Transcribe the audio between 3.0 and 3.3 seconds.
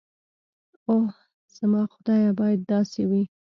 وي.